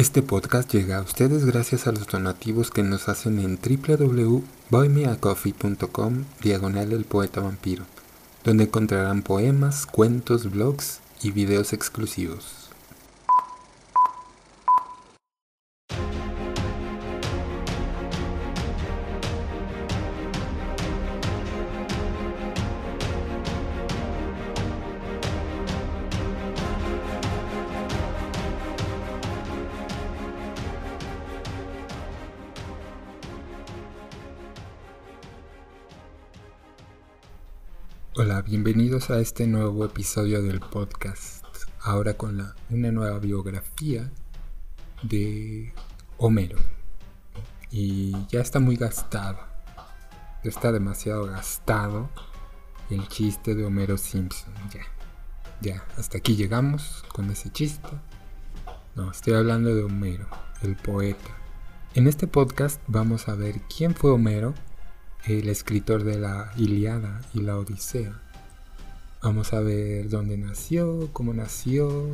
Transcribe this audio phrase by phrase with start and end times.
[0.00, 6.94] Este podcast llega a ustedes gracias a los donativos que nos hacen en www.boymeacoffee.com diagonal
[6.94, 7.84] el poeta vampiro,
[8.42, 12.59] donde encontrarán poemas, cuentos, blogs y videos exclusivos.
[39.12, 41.44] A este nuevo episodio del podcast.
[41.80, 44.08] Ahora con una nueva biografía
[45.02, 45.74] de
[46.16, 46.58] Homero.
[47.72, 49.38] Y ya está muy gastado.
[50.44, 52.08] Está demasiado gastado
[52.88, 54.52] el chiste de Homero Simpson.
[54.72, 54.82] Ya,
[55.60, 57.88] ya, hasta aquí llegamos con ese chiste.
[58.94, 60.28] No, estoy hablando de Homero,
[60.62, 61.36] el poeta.
[61.94, 64.54] En este podcast vamos a ver quién fue Homero
[65.24, 68.29] el escritor de la Iliada y la Odisea.
[69.22, 72.06] Vamos a ver dónde nació, cómo nació,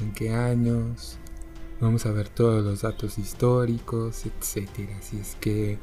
[0.00, 1.18] en qué años.
[1.78, 4.70] Vamos a ver todos los datos históricos, etc.
[4.98, 5.78] Así es que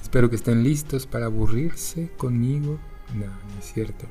[0.00, 2.78] espero que estén listos para aburrirse conmigo.
[3.14, 4.06] No, no es cierto.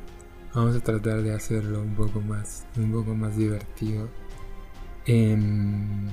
[0.54, 4.08] Vamos a tratar de hacerlo un poco más, un poco más divertido.
[5.08, 6.08] Em,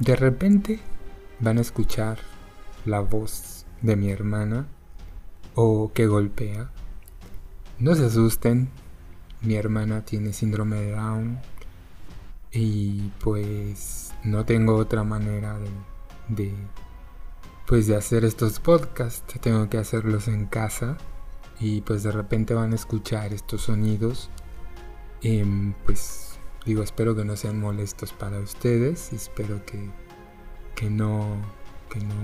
[0.00, 0.80] de repente
[1.38, 2.18] van a escuchar
[2.84, 4.66] la voz de mi hermana
[5.54, 6.73] o que golpea.
[7.78, 8.68] No se asusten,
[9.40, 11.40] mi hermana tiene síndrome de Down
[12.52, 15.58] y pues no tengo otra manera
[16.28, 16.54] de,
[17.66, 20.96] pues de hacer estos podcasts, tengo que hacerlos en casa
[21.58, 24.30] y pues de repente van a escuchar estos sonidos.
[25.22, 29.90] Em, pues digo, espero que no sean molestos para ustedes, espero que,
[30.76, 31.36] que no,
[31.90, 32.14] que no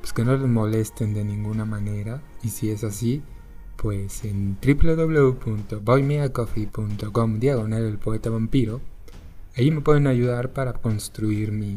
[0.00, 2.20] pues que no les molesten de ninguna manera.
[2.42, 3.22] Y si es así,
[3.84, 8.80] pues en www.boymeacoffee.com diagonal el poeta vampiro,
[9.58, 11.76] ahí me pueden ayudar para construir mi,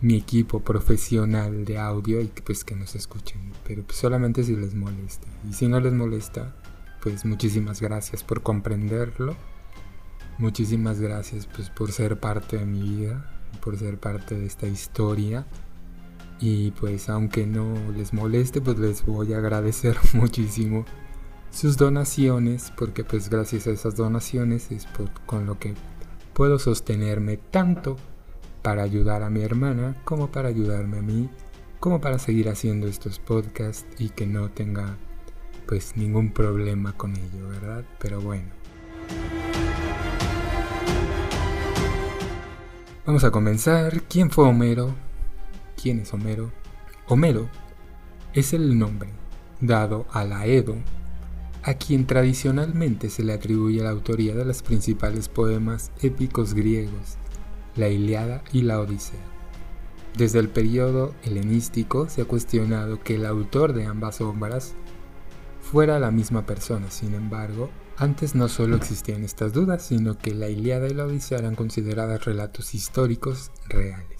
[0.00, 3.52] mi equipo profesional de audio y pues que nos escuchen.
[3.64, 5.28] Pero pues solamente si les molesta.
[5.48, 6.52] Y si no les molesta,
[7.00, 9.36] pues muchísimas gracias por comprenderlo.
[10.38, 13.30] Muchísimas gracias pues por ser parte de mi vida,
[13.62, 15.46] por ser parte de esta historia
[16.40, 20.84] y pues aunque no les moleste, pues les voy a agradecer muchísimo
[21.54, 24.86] sus donaciones, porque pues gracias a esas donaciones es
[25.24, 25.74] con lo que
[26.32, 27.96] puedo sostenerme tanto
[28.62, 31.30] para ayudar a mi hermana como para ayudarme a mí,
[31.78, 34.96] como para seguir haciendo estos podcasts y que no tenga
[35.66, 37.84] pues ningún problema con ello, ¿verdad?
[37.98, 38.48] Pero bueno.
[43.06, 44.02] Vamos a comenzar.
[44.02, 44.94] ¿Quién fue Homero?
[45.80, 46.50] ¿Quién es Homero?
[47.06, 47.48] Homero
[48.32, 49.10] es el nombre
[49.60, 50.76] dado a Laedo,
[51.64, 57.16] a quien tradicionalmente se le atribuye la autoría de los principales poemas épicos griegos,
[57.74, 59.24] la Iliada y la Odisea.
[60.14, 64.74] Desde el periodo helenístico se ha cuestionado que el autor de ambas obras
[65.62, 70.48] fuera la misma persona, sin embargo, antes no solo existían estas dudas, sino que la
[70.48, 74.13] Iliada y la Odisea eran consideradas relatos históricos reales.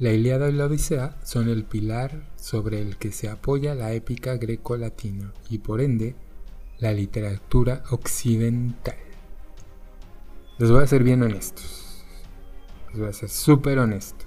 [0.00, 4.38] La Ilíada y la Odisea son el pilar sobre el que se apoya la épica
[4.38, 6.16] greco-latina y por ende
[6.78, 8.96] la literatura occidental.
[10.56, 12.02] Les voy a ser bien honestos.
[12.88, 14.24] Les voy a ser súper honesto.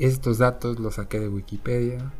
[0.00, 2.12] Estos datos los saqué de Wikipedia.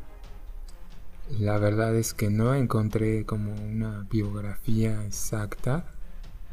[1.40, 5.86] La verdad es que no encontré como una biografía exacta,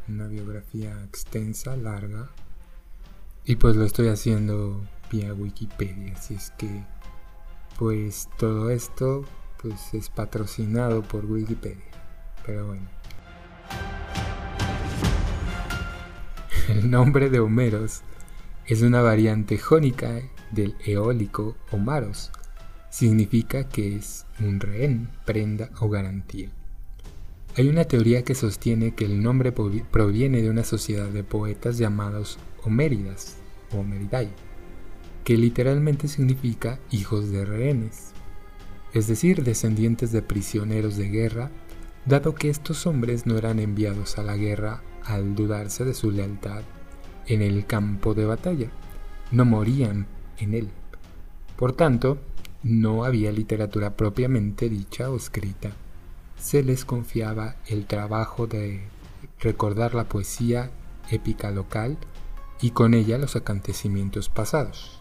[0.07, 2.31] una biografía extensa, larga.
[3.45, 4.81] Y pues lo estoy haciendo
[5.11, 6.13] vía Wikipedia.
[6.15, 6.83] Así es que,
[7.77, 9.25] pues todo esto
[9.61, 11.83] pues es patrocinado por Wikipedia.
[12.45, 12.87] Pero bueno.
[16.69, 18.01] El nombre de Homeros
[18.65, 22.31] es una variante jónica del eólico Homaros.
[22.89, 26.49] Significa que es un rehén, prenda o garantía.
[27.57, 32.37] Hay una teoría que sostiene que el nombre proviene de una sociedad de poetas llamados
[32.63, 33.37] Homéridas
[33.73, 34.29] o Homeridae
[35.29, 38.13] que literalmente significa hijos de rehenes,
[38.95, 41.51] es decir, descendientes de prisioneros de guerra,
[42.07, 46.63] dado que estos hombres no eran enviados a la guerra al dudarse de su lealtad
[47.27, 48.71] en el campo de batalla,
[49.29, 50.07] no morían
[50.39, 50.69] en él.
[51.57, 52.17] Por tanto,
[52.63, 55.73] no había literatura propiamente dicha o escrita.
[56.39, 58.81] Se les confiaba el trabajo de
[59.39, 60.71] recordar la poesía
[61.11, 61.99] épica local
[62.61, 64.98] y con ella los acontecimientos pasados.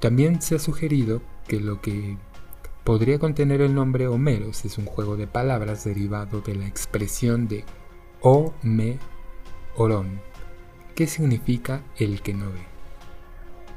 [0.00, 2.16] También se ha sugerido que lo que
[2.84, 7.64] podría contener el nombre Homeros es un juego de palabras derivado de la expresión de
[8.20, 8.98] O me
[9.76, 10.20] orón,
[10.94, 12.76] que significa el que no ve.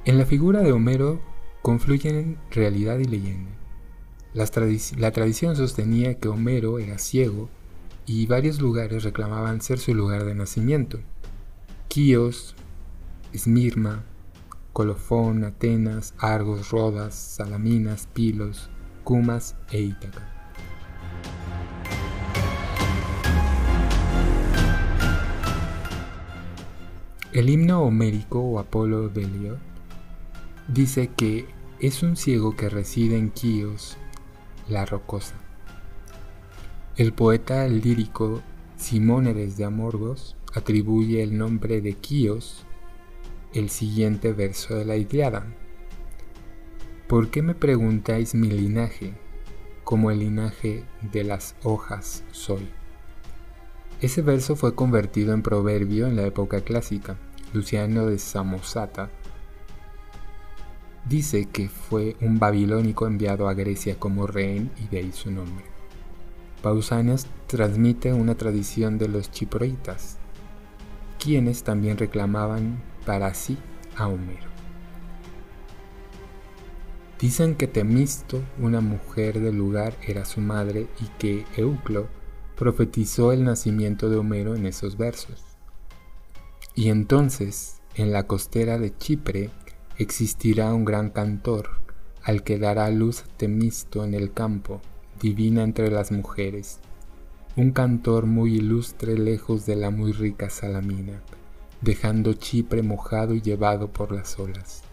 [0.06, 1.20] En la figura de Homero
[1.62, 3.52] confluyen realidad y leyenda.
[4.34, 4.46] La,
[5.12, 7.50] tradición sostenía que Homero era ciego
[8.06, 11.00] y varios lugares reclamaban ser su lugar de nacimiento.
[11.88, 12.56] Quíos,
[13.34, 14.04] Esmirma,
[14.74, 18.70] Colofón, Atenas, Argos, Rodas, Salaminas, Pilos,
[19.04, 20.36] Cumas e Ítaca.
[27.32, 29.60] El himno homérico o Apolo de Eliot
[30.68, 31.48] dice que
[31.80, 33.98] es un ciego que reside en Quíos,
[34.68, 35.36] la rocosa.
[36.98, 38.42] El poeta lírico
[38.78, 42.66] Simónides de Amorgos atribuye el nombre de Quíos
[43.54, 45.46] el siguiente verso de la Iliada.
[47.08, 49.14] ¿Por qué me preguntáis mi linaje,
[49.84, 52.70] como el linaje de las hojas soy?
[54.02, 57.18] Ese verso fue convertido en proverbio en la época clásica.
[57.52, 59.10] Luciano de Samosata
[61.10, 65.66] dice que fue un babilónico enviado a Grecia como rehén y de ahí su nombre.
[66.62, 70.18] Pausanias transmite una tradición de los chiproitas,
[71.18, 73.58] quienes también reclamaban para sí
[73.96, 74.50] a Homero.
[77.20, 82.08] Dicen que Temisto, una mujer del lugar, era su madre y que Euclo
[82.56, 85.44] profetizó el nacimiento de Homero en esos versos.
[86.76, 89.50] Y entonces, en la costera de Chipre,
[89.98, 91.82] existirá un gran cantor,
[92.24, 94.82] al que dará luz Temisto en el campo,
[95.22, 96.80] divina entre las mujeres,
[97.58, 101.22] un cantor muy ilustre lejos de la muy rica Salamina,
[101.82, 104.84] dejando Chipre mojado y llevado por las olas.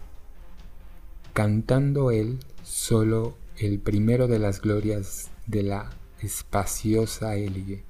[1.33, 5.89] Cantando él solo el primero de las glorias de la
[6.21, 7.83] espaciosa Elige,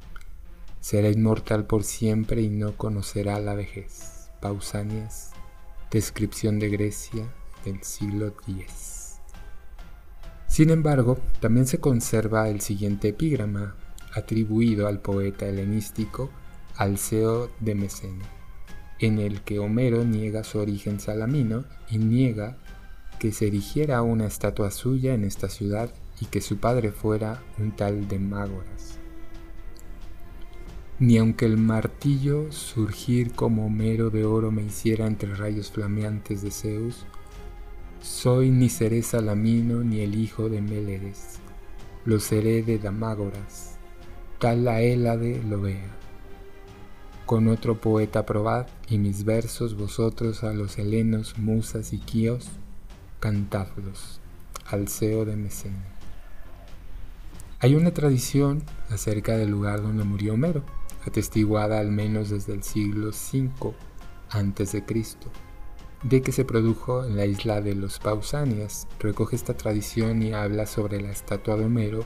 [0.80, 4.30] será inmortal por siempre y no conocerá la vejez.
[4.42, 5.32] Pausanias,
[5.90, 7.26] descripción de Grecia
[7.66, 9.20] del siglo X.
[10.48, 13.76] Sin embargo, también se conserva el siguiente epígrama,
[14.14, 16.30] atribuido al poeta helenístico
[16.76, 18.26] Alceo de Mesene,
[19.00, 22.58] en el que Homero niega su origen salamino y niega
[23.20, 25.90] que se erigiera una estatua suya en esta ciudad
[26.20, 29.00] y que su padre fuera un tal de Mágoras.
[31.00, 36.50] Ni aunque el martillo surgir como Homero de oro me hiciera entre rayos flameantes de
[36.50, 37.06] Zeus,
[38.02, 41.40] soy ni seré Salamino ni el hijo de Méleres,
[42.06, 43.78] lo seré de Damágoras,
[44.40, 45.97] tal la Hélade lo vea.
[47.28, 52.48] Con otro poeta probad, y mis versos vosotros a los helenos, musas y quíos,
[53.20, 54.22] cantadlos.
[54.66, 55.76] Alceo de Mesene.
[57.60, 60.64] Hay una tradición acerca del lugar donde murió Homero,
[61.06, 63.74] atestiguada al menos desde el siglo V
[64.30, 64.84] a.C.,
[66.04, 68.88] de que se produjo en la isla de los Pausanias.
[69.02, 72.06] Recoge esta tradición y habla sobre la estatua de Homero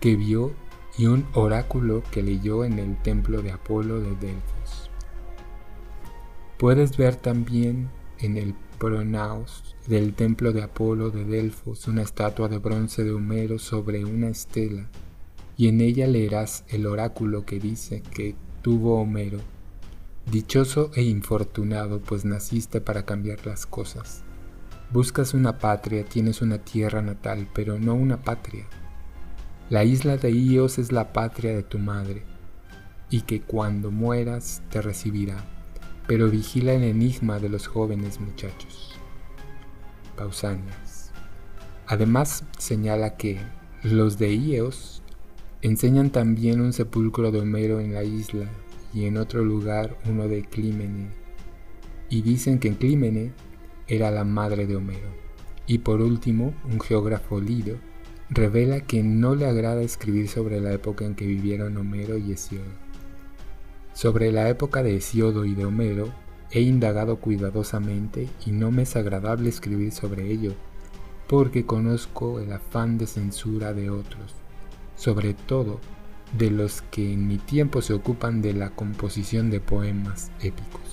[0.00, 0.54] que vio
[0.96, 4.90] y un oráculo que leyó en el templo de Apolo de Delfos.
[6.58, 12.58] Puedes ver también en el pronaos del templo de Apolo de Delfos una estatua de
[12.58, 14.88] bronce de Homero sobre una estela,
[15.56, 19.38] y en ella leerás el oráculo que dice que tuvo Homero.
[20.30, 24.22] Dichoso e infortunado, pues naciste para cambiar las cosas.
[24.90, 28.66] Buscas una patria, tienes una tierra natal, pero no una patria
[29.70, 32.22] la isla de Ios es la patria de tu madre,
[33.08, 35.42] y que cuando mueras te recibirá,
[36.06, 38.94] pero vigila el enigma de los jóvenes muchachos.
[40.16, 41.12] Pausanias.
[41.86, 43.40] Además señala que
[43.82, 45.02] los de Ios
[45.62, 48.46] enseñan también un sepulcro de Homero en la isla
[48.92, 51.08] y en otro lugar uno de Clímene,
[52.10, 53.32] y dicen que Clímene
[53.86, 55.08] era la madre de Homero.
[55.66, 57.78] Y por último, un geógrafo lido
[58.30, 62.64] revela que no le agrada escribir sobre la época en que vivieron Homero y Hesiodo.
[63.92, 66.08] Sobre la época de Hesiodo y de Homero
[66.50, 70.52] he indagado cuidadosamente y no me es agradable escribir sobre ello,
[71.28, 74.34] porque conozco el afán de censura de otros,
[74.96, 75.80] sobre todo
[76.36, 80.83] de los que en mi tiempo se ocupan de la composición de poemas épicos.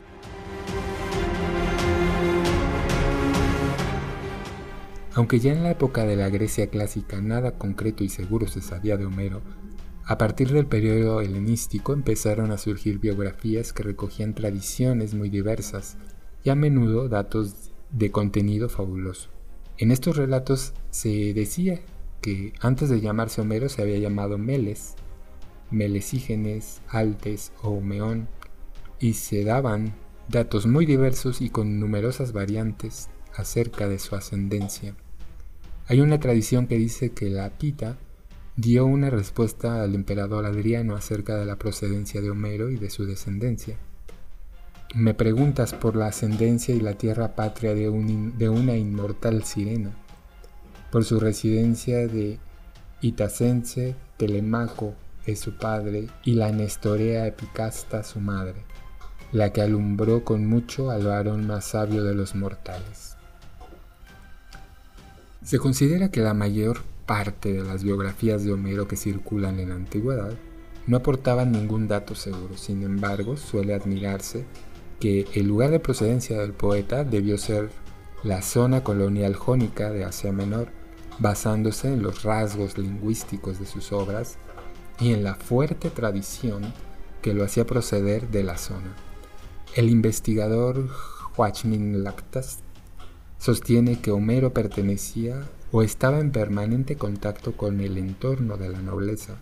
[5.13, 8.95] Aunque ya en la época de la Grecia clásica nada concreto y seguro se sabía
[8.95, 9.41] de Homero,
[10.05, 15.97] a partir del periodo helenístico empezaron a surgir biografías que recogían tradiciones muy diversas
[16.43, 19.29] y a menudo datos de contenido fabuloso.
[19.77, 21.81] En estos relatos se decía
[22.21, 24.95] que antes de llamarse Homero se había llamado Meles,
[25.71, 28.29] Melesígenes, Altes o Meón,
[28.99, 29.93] y se daban
[30.29, 34.95] datos muy diversos y con numerosas variantes acerca de su ascendencia.
[35.87, 37.97] Hay una tradición que dice que la Pita
[38.55, 43.05] dio una respuesta al emperador Adriano acerca de la procedencia de Homero y de su
[43.05, 43.77] descendencia.
[44.93, 49.91] Me preguntas por la ascendencia y la tierra patria de, una inmortal sirena,
[50.91, 52.39] por su residencia de
[52.99, 54.93] Itacense, Telemaco
[55.25, 58.63] es su padre y la Nestorea Epicasta su madre,
[59.31, 63.10] la que alumbró con mucho al varón más sabio de los mortales.
[65.43, 69.75] Se considera que la mayor parte de las biografías de Homero que circulan en la
[69.75, 70.33] antigüedad
[70.85, 74.45] no aportaban ningún dato seguro, sin embargo suele admirarse
[74.99, 77.71] que el lugar de procedencia del poeta debió ser
[78.23, 80.67] la zona colonial jónica de Asia Menor,
[81.17, 84.37] basándose en los rasgos lingüísticos de sus obras
[84.99, 86.71] y en la fuerte tradición
[87.23, 88.95] que lo hacía proceder de la zona.
[89.75, 90.87] El investigador
[91.35, 92.59] Joachim Lactas
[93.41, 99.37] sostiene que Homero pertenecía o estaba en permanente contacto con el entorno de la nobleza.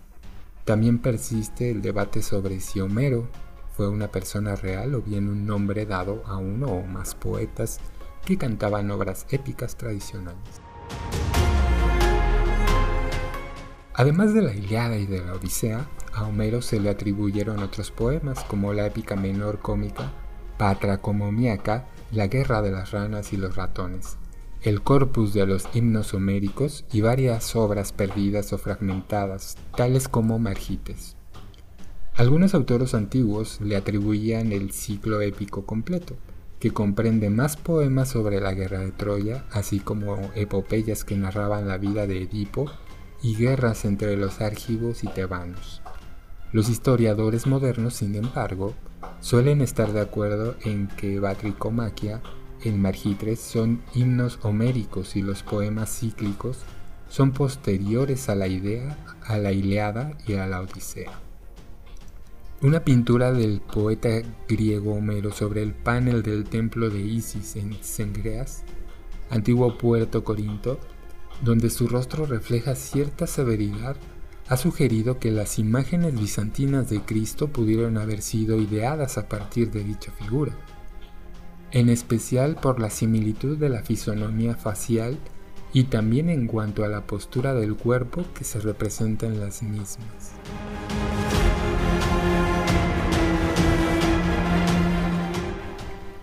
[0.64, 3.28] También persiste el debate sobre si Homero
[3.76, 7.78] fue una persona real o bien un nombre dado a uno o más poetas
[8.24, 10.62] que cantaban obras épicas tradicionales.
[13.92, 18.44] Además de la Iliada y de la Odisea, a Homero se le atribuyeron otros poemas
[18.44, 20.10] como la épica menor cómica
[20.56, 24.16] Patracomomiaca la guerra de las ranas y los ratones,
[24.62, 31.16] el corpus de los himnos homéricos y varias obras perdidas o fragmentadas, tales como Margites.
[32.14, 36.16] Algunos autores antiguos le atribuían el ciclo épico completo,
[36.58, 41.78] que comprende más poemas sobre la guerra de Troya, así como epopeyas que narraban la
[41.78, 42.70] vida de Edipo
[43.22, 45.80] y guerras entre los argivos y tebanos.
[46.52, 48.74] Los historiadores modernos, sin embargo,
[49.20, 52.20] suelen estar de acuerdo en que Batricomaquia
[52.62, 56.58] en Margitres son himnos homéricos y los poemas cíclicos
[57.08, 61.10] son posteriores a la idea, a la Iliada y a la Odisea.
[62.62, 68.64] Una pintura del poeta griego Homero sobre el panel del templo de Isis en Sengreas,
[69.30, 70.78] antiguo puerto Corinto,
[71.42, 73.96] donde su rostro refleja cierta severidad
[74.50, 79.84] ha sugerido que las imágenes bizantinas de Cristo pudieron haber sido ideadas a partir de
[79.84, 80.52] dicha figura,
[81.70, 85.16] en especial por la similitud de la fisonomía facial
[85.72, 90.32] y también en cuanto a la postura del cuerpo que se representa en las mismas.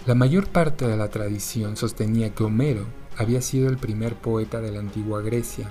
[0.05, 4.73] La mayor parte de la tradición sostenía que Homero había sido el primer poeta de
[4.73, 5.69] la antigua Grecia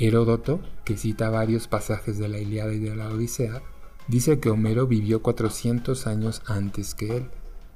[0.00, 3.62] Heródoto, que cita varios pasajes de la Iliada y de la Odisea,
[4.08, 7.26] dice que Homero vivió 400 años antes que él,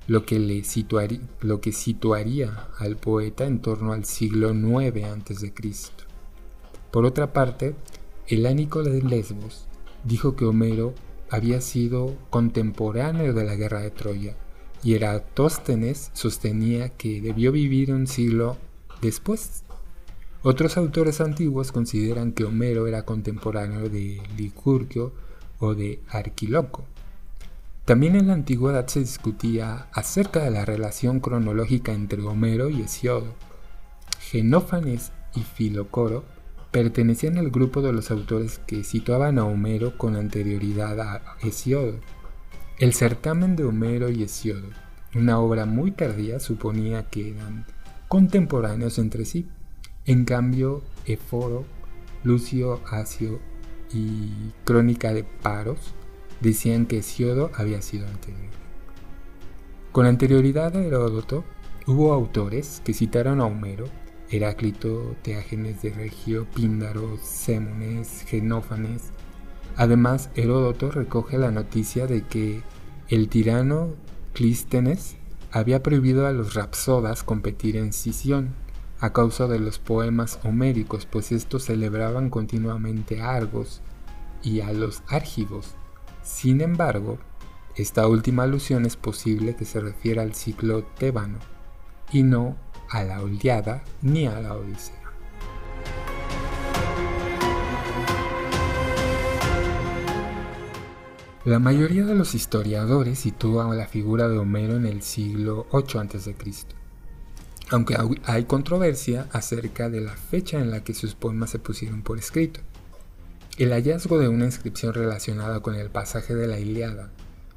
[0.06, 5.52] lo que, le situaría, al poeta en torno al siglo IX a.C.
[6.90, 7.74] Por otra parte,
[8.26, 9.66] el Ánico de Lesbos
[10.02, 10.94] dijo que Homero
[11.28, 14.34] había sido contemporáneo de la guerra de Troya,
[14.82, 18.56] y Eratóstenes sostenía que debió vivir un siglo
[19.02, 19.64] después.
[20.46, 25.14] Otros autores antiguos consideran que Homero era contemporáneo de Licurgio
[25.58, 26.84] o de Arquiloco.
[27.86, 33.32] También en la antigüedad se discutía acerca de la relación cronológica entre Homero y Hesiodo.
[34.20, 36.24] Genófanes y Filocoro
[36.72, 42.00] pertenecían al grupo de los autores que situaban a Homero con anterioridad a Hesiodo.
[42.78, 44.68] El certamen de Homero y Hesiodo,
[45.14, 47.64] una obra muy tardía, suponía que eran
[48.08, 49.48] contemporáneos entre sí.
[50.06, 51.64] En cambio, Eforo,
[52.24, 53.40] Lucio Asio
[53.90, 54.30] y
[54.64, 55.94] Crónica de Paros
[56.40, 58.52] decían que Hesiodo había sido anterior.
[59.92, 61.42] Con anterioridad a Heródoto,
[61.86, 63.86] hubo autores que citaron a Homero,
[64.28, 69.04] Heráclito, Teágenes de Regio, Píndaro, Sémones, Genófanes.
[69.74, 72.62] Además, Heródoto recoge la noticia de que
[73.08, 73.94] el tirano
[74.34, 75.16] Clístenes
[75.50, 78.63] había prohibido a los rapsodas competir en Sición
[79.00, 83.80] a causa de los poemas homéricos, pues estos celebraban continuamente a Argos
[84.42, 85.74] y a los Argivos.
[86.22, 87.18] Sin embargo,
[87.76, 91.38] esta última alusión es posible que se refiera al ciclo tébano
[92.12, 92.56] y no
[92.90, 95.04] a la Iliada ni a la Odisea.
[101.44, 106.34] La mayoría de los historiadores sitúan la figura de Homero en el siglo 8 a.C.,
[107.74, 112.18] aunque hay controversia acerca de la fecha en la que sus poemas se pusieron por
[112.20, 112.60] escrito.
[113.58, 117.10] El hallazgo de una inscripción relacionada con el pasaje de la Iliada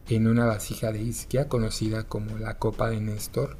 [0.09, 3.57] en una vasija de Isquia conocida como la Copa de Néstor,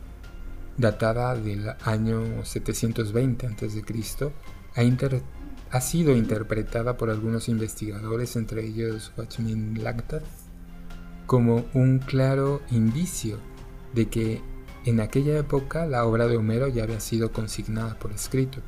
[0.77, 4.31] datada del año 720 a.C.,
[4.75, 10.23] ha, ha sido interpretada por algunos investigadores, entre ellos Watchmin Lagtad,
[11.27, 13.37] como un claro indicio
[13.93, 14.41] de que
[14.89, 18.60] en aquella época la obra de Homero ya había sido consignada por escrito.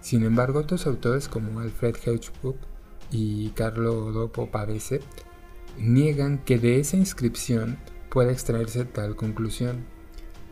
[0.00, 2.56] Sin embargo, otros autores como Alfred Hedgehook
[3.10, 5.00] y Carlo Dopo Pavese
[5.78, 7.78] niegan que de esa inscripción
[8.10, 9.86] pueda extraerse tal conclusión.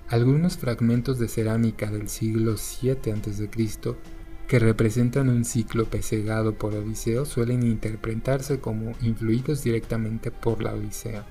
[0.09, 3.49] Algunos fragmentos de cerámica del siglo VII a.C
[4.53, 11.25] que representan un ciclo pesegado por Odiseo suelen interpretarse como influidos directamente por la Odisea.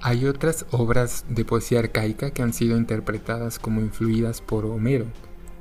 [0.00, 5.06] Hay otras obras de poesía arcaica que han sido interpretadas como influidas por Homero,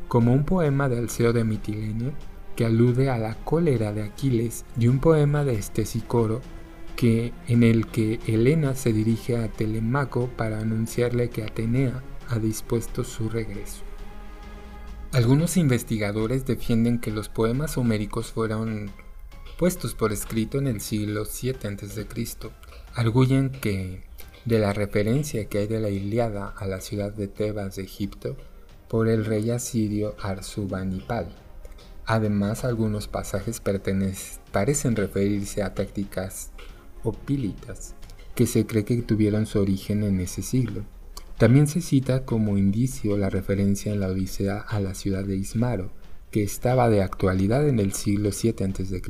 [0.08, 2.14] como un poema de Alceo de Mitilene
[2.56, 6.42] que alude a la cólera de Aquiles y un poema de Estesicoro
[6.96, 13.04] que, en el que Helena se dirige a Telemaco para anunciarle que Atenea ha dispuesto
[13.04, 13.84] su regreso.
[15.14, 18.90] Algunos investigadores defienden que los poemas homéricos fueron
[19.60, 22.08] puestos por escrito en el siglo VII a.C.
[22.96, 24.07] Arguyen que
[24.48, 28.38] de la referencia que hay de la Iliada a la ciudad de Tebas de Egipto
[28.88, 31.28] por el rey asirio Arsubanipal.
[32.06, 36.52] Además, algunos pasajes parecen referirse a tácticas
[37.04, 37.94] opílitas
[38.36, 40.86] que se cree que tuvieron su origen en ese siglo.
[41.38, 45.92] También se cita como indicio la referencia en la Odisea a la ciudad de Ismaro,
[46.32, 49.02] que estaba de actualidad en el siglo VII a.C.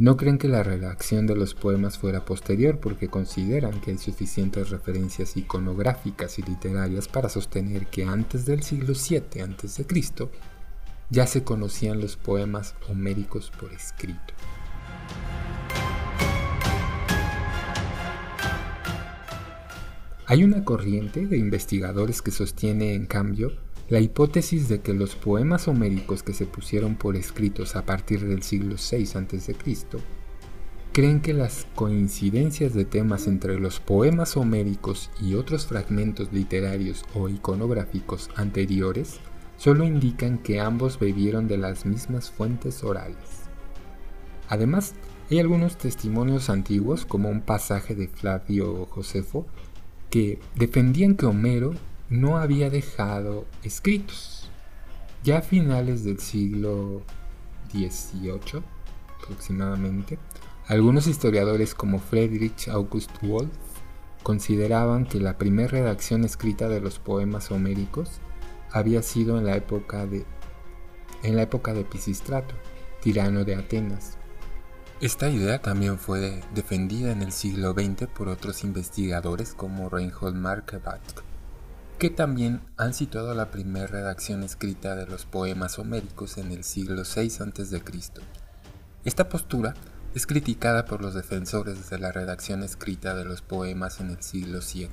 [0.00, 4.70] No creen que la redacción de los poemas fuera posterior porque consideran que hay suficientes
[4.70, 9.86] referencias iconográficas y literarias para sostener que antes del siglo VII a.C.
[11.10, 14.32] ya se conocían los poemas homéricos por escrito.
[20.24, 23.52] Hay una corriente de investigadores que sostiene, en cambio,
[23.90, 28.44] la hipótesis de que los poemas homéricos que se pusieron por escritos a partir del
[28.44, 29.56] siglo VI a.C.
[30.92, 37.28] creen que las coincidencias de temas entre los poemas homéricos y otros fragmentos literarios o
[37.28, 39.18] iconográficos anteriores
[39.56, 43.16] solo indican que ambos bebieron de las mismas fuentes orales.
[44.48, 44.94] Además,
[45.32, 49.46] hay algunos testimonios antiguos, como un pasaje de Flavio Josefo,
[50.10, 51.74] que defendían que Homero
[52.10, 54.50] no había dejado escritos.
[55.22, 57.02] Ya a finales del siglo
[57.72, 58.62] XVIII
[59.22, 60.18] aproximadamente,
[60.66, 63.50] algunos historiadores como Friedrich August Wolff
[64.22, 68.20] consideraban que la primera redacción escrita de los poemas homéricos
[68.70, 70.26] había sido en la época de
[71.22, 72.54] en la época de Pisistrato,
[73.02, 74.16] tirano de Atenas,
[75.00, 81.22] esta idea también fue defendida en el siglo XX por otros investigadores como Reinhold Marquardt,
[82.00, 87.02] que también han situado la primera redacción escrita de los poemas homéricos en el siglo
[87.02, 87.82] VI a.C.
[89.04, 89.74] Esta postura
[90.14, 94.60] es criticada por los defensores de la redacción escrita de los poemas en el siglo
[94.60, 94.88] VII,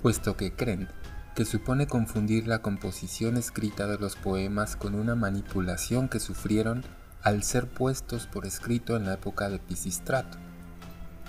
[0.00, 0.88] puesto que creen
[1.34, 6.84] que supone confundir la composición escrita de los poemas con una manipulación que sufrieron
[7.20, 10.38] al ser puestos por escrito en la época de Pisistrato,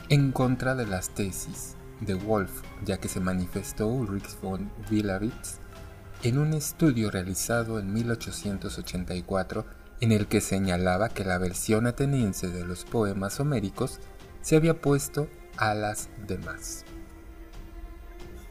[0.07, 5.59] en contra de las tesis de Wolff, ya que se manifestó Ulrich von Willeritz
[6.23, 9.65] en un estudio realizado en 1884
[10.01, 13.99] en el que señalaba que la versión ateniense de los poemas homéricos
[14.41, 16.83] se había puesto a las demás.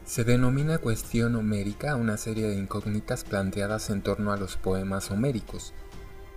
[0.05, 5.73] Se denomina cuestión homérica una serie de incógnitas planteadas en torno a los poemas homéricos,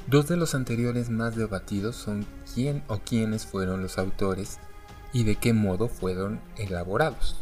[0.07, 4.59] Dos de los anteriores más debatidos son quién o quiénes fueron los autores
[5.15, 7.37] y de qué modo fueron elaborados.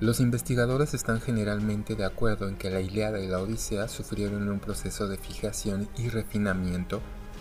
[0.00, 4.60] Los investigadores están generalmente de acuerdo en que la Ilíada y la Odisea sufrieron un
[4.60, 7.00] proceso de fijación y refinamiento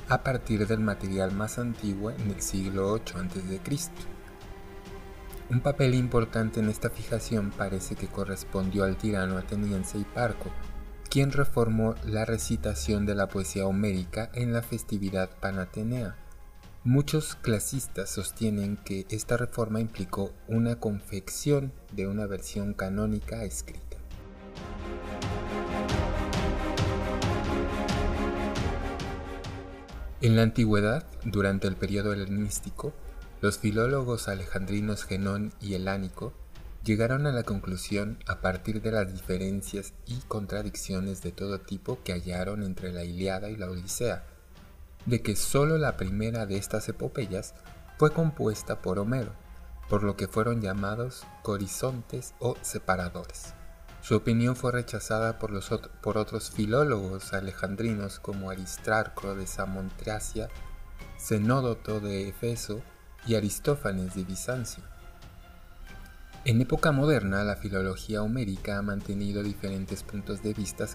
[0.09, 3.91] a partir del material más antiguo en el siglo VIII a.C.
[5.49, 10.49] Un papel importante en esta fijación parece que correspondió al tirano ateniense Hiparco,
[11.09, 16.15] quien reformó la recitación de la poesía homérica en la festividad panatenea.
[16.83, 23.97] Muchos clasistas sostienen que esta reforma implicó una confección de una versión canónica escrita.
[30.21, 32.93] En la antigüedad, durante el periodo helenístico,
[33.41, 36.33] Los filólogos alejandrinos Genón y Helánico
[36.83, 42.13] llegaron a la conclusión, a partir de las diferencias y contradicciones de todo tipo que
[42.13, 44.30] hallaron entre la Iliada y la Odisea,
[45.05, 47.53] de que sólo la primera de estas epopeyas
[47.97, 49.33] fue compuesta por Homero,
[49.89, 53.53] por lo que fueron llamados corizontes o separadores.
[54.01, 55.53] Su opinión fue rechazada por,
[56.17, 60.49] otros filólogos alejandrinos como Aristarco de Samotracia,
[61.19, 62.81] Zenódoto de Efeso
[63.27, 64.83] y Aristófanes de Bizancio.
[66.45, 70.87] En época moderna, la filología homérica ha mantenido diferentes puntos de vista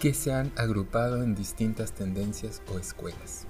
[0.00, 3.46] que se han agrupado en distintas tendencias o escuelas.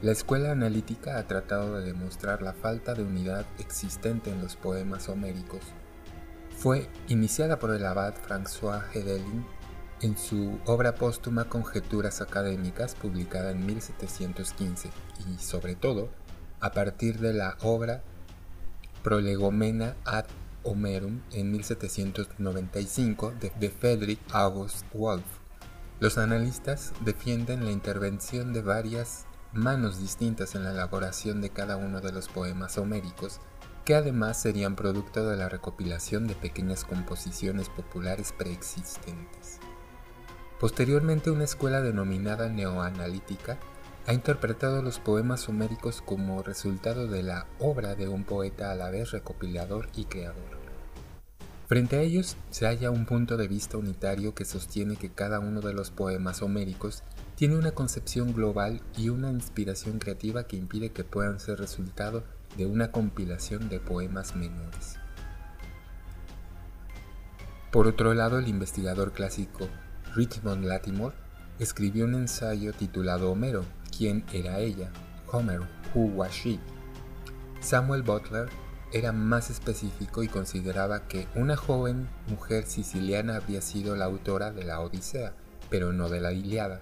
[0.00, 5.10] La escuela analítica ha tratado de demostrar la falta de unidad existente en los poemas
[5.10, 5.60] homéricos.
[6.56, 9.44] Fue iniciada por el abad François Hedelin
[10.00, 14.88] en su obra póstuma Conjeturas Académicas, publicada en 1715,
[15.28, 16.08] y sobre todo
[16.60, 18.02] a partir de la obra
[19.02, 20.24] Prolegomena ad
[20.62, 25.43] Homerum en 1795 de, Friedrich August Wolff.
[26.00, 32.00] Los analistas defienden la intervención de varias manos distintas en la elaboración de cada uno
[32.00, 33.40] de los poemas homéricos,
[33.84, 39.60] que además serían producto de la recopilación de pequeñas composiciones populares preexistentes.
[40.58, 43.58] Posteriormente una escuela denominada neoanalítica
[44.06, 48.90] ha interpretado los poemas homéricos como resultado de la obra de un poeta a la
[48.90, 50.63] vez recopilador y creador.
[51.66, 55.62] Frente a ellos se halla un punto de vista unitario que sostiene que cada uno
[55.62, 57.02] de los poemas homéricos
[57.36, 62.22] tiene una concepción global y una inspiración creativa que impide que puedan ser resultado
[62.58, 64.98] de una compilación de poemas menores.
[67.72, 69.66] Por otro lado, el investigador clásico
[70.14, 71.16] Richmond Latimore
[71.58, 73.64] escribió un ensayo titulado Homero,
[73.96, 74.92] quién era ella,
[75.32, 75.62] Homer,
[75.94, 76.60] who was she.
[77.60, 78.48] Samuel Butler
[78.94, 84.62] era más específico y consideraba que una joven mujer siciliana había sido la autora de
[84.62, 85.34] la Odisea,
[85.68, 86.80] pero no de la Iliada,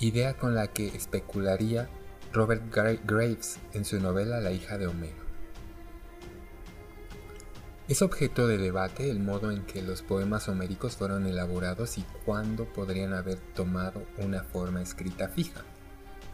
[0.00, 1.88] idea con la que especularía
[2.32, 2.64] Robert
[3.06, 5.22] Graves en su novela La hija de Homero.
[7.86, 12.64] Es objeto de debate el modo en que los poemas homéricos fueron elaborados y cuándo
[12.64, 15.62] podrían haber tomado una forma escrita fija.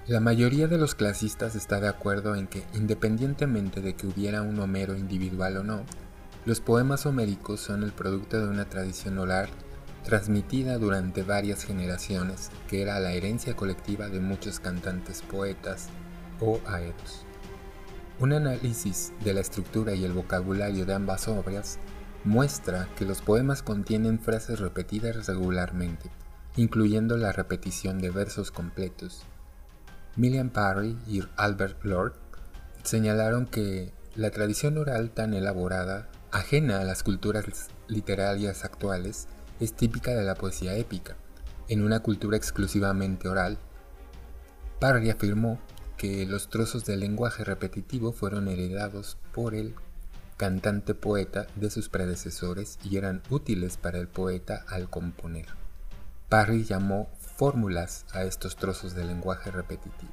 [0.06, 4.58] La mayoría de los clasistas está de acuerdo en que, independientemente de que hubiera un
[4.58, 5.84] Homero individual o no,
[6.46, 9.48] los poemas homéricos son el producto de una tradición oral
[10.04, 15.88] transmitida durante varias generaciones, que era la herencia colectiva de muchos cantantes poetas
[16.40, 17.26] o aeros.
[18.18, 21.78] Un análisis de la estructura y el vocabulario de ambas obras
[22.24, 26.10] muestra que los poemas contienen frases repetidas regularmente,
[26.56, 29.24] incluyendo la repetición de versos completos,
[30.20, 32.12] Millian Parry y Albert Lord
[32.82, 39.28] señalaron que la tradición oral tan elaborada, ajena a las culturas literarias actuales,
[39.60, 41.16] es típica de la poesía épica.
[41.68, 43.56] En una cultura exclusivamente oral,
[44.78, 45.58] Parry afirmó
[45.96, 49.74] que los trozos de lenguaje repetitivo fueron heredados por el
[50.36, 55.46] cantante poeta de sus predecesores y eran útiles para el poeta al componer.
[56.28, 57.08] Parry llamó
[57.40, 60.12] fórmulas a estos trozos de lenguaje repetitivo.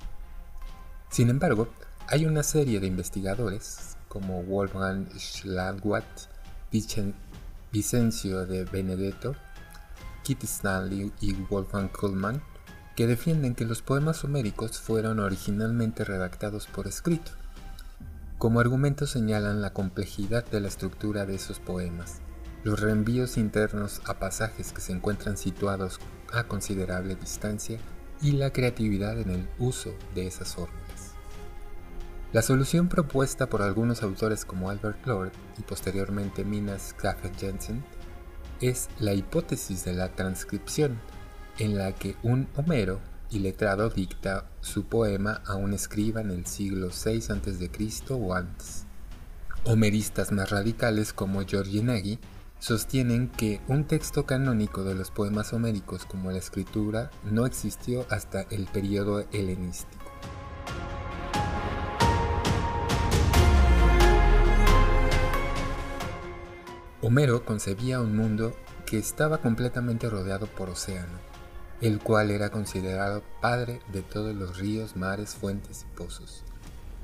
[1.10, 1.68] Sin embargo,
[2.08, 6.06] hay una serie de investigadores, como Wolfgang Schlagwatt,
[7.74, 9.36] Vicencio de Benedetto,
[10.24, 12.42] Kit Stanley y Wolfgang Kuhlmann,
[12.96, 17.32] que defienden que los poemas homéricos fueron originalmente redactados por escrito.
[18.38, 22.22] Como argumento señalan la complejidad de la estructura de esos poemas,
[22.67, 26.01] los reenvíos internos a pasajes que se encuentran situados
[26.34, 27.80] a considerable distancia
[28.21, 31.13] y la creatividad en el uso de esas fórmulas.
[32.34, 37.86] La solución propuesta por algunos autores como Albert Lord y posteriormente Minas Graffet Jensen
[38.60, 40.99] es la hipótesis de la transcripción,
[41.60, 42.99] en la que un Homero
[43.30, 48.01] iletrado dicta su poema a un escriba en el siglo VI a.C.
[48.10, 48.84] o antes.
[49.63, 52.19] Homeristas más radicales como George Nagy
[52.60, 58.41] sostienen que un texto canónico de los poemas homéricos como la escritura no existió hasta
[58.50, 60.06] el periodo helenístico.
[67.02, 68.54] Homero concebía un mundo
[68.86, 71.20] que estaba completamente rodeado por océano,
[71.80, 76.43] el cual era considerado padre de todos los ríos, mares, fuentes y pozos.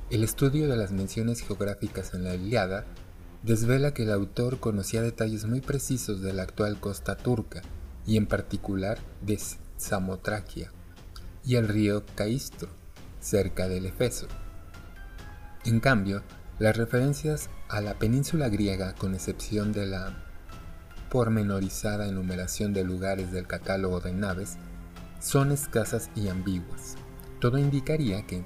[0.09, 2.85] El estudio de las menciones geográficas en la Iliada
[3.43, 7.61] desvela que el autor conocía detalles muy precisos de la actual costa turca
[8.05, 9.39] y en particular de
[9.77, 10.71] Samotraquia
[11.45, 12.69] y el río Caistro,
[13.19, 14.27] cerca del Efeso.
[15.65, 16.23] En cambio,
[16.59, 20.23] las referencias a la península griega, con excepción de la
[21.09, 24.57] pormenorizada enumeración de lugares del catálogo de naves,
[25.19, 26.95] son escasas y ambiguas.
[27.39, 28.45] Todo indicaría que,